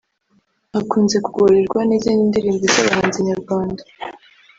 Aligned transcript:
hakunze 0.73 1.15
kugorerwa 1.25 1.79
n’izindi 1.89 2.23
ndirimbo 2.29 2.65
z’abahanzi 2.73 3.19
Nyarwanda 3.29 3.81